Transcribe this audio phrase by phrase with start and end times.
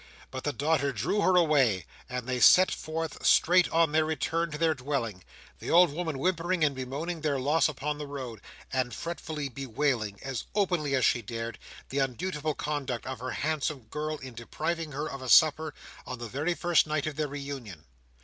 [0.31, 4.57] But the daughter drew her away, and they set forth, straight, on their return to
[4.57, 5.23] their dwelling;
[5.59, 8.41] the old woman whimpering and bemoaning their loss upon the road,
[8.73, 11.59] and fretfully bewailing, as openly as she dared,
[11.89, 15.71] the undutiful conduct of her handsome girl in depriving her of a supper,
[16.07, 17.85] on the very first night of their reunion.